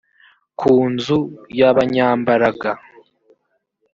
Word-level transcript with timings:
ku 0.59 0.73
nzu 0.91 1.19
y 1.57 1.61
abanyambaraga 1.71 2.71